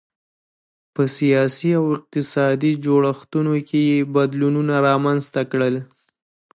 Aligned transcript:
په 0.93 1.01
سیاسي 1.17 1.69
او 1.79 1.85
اقتصادي 1.95 2.71
جوړښتونو 2.85 3.53
کې 3.67 3.79
یې 3.91 3.99
بدلونونه 4.15 4.73
رامنځته 4.87 5.41
کړل. 5.51 5.75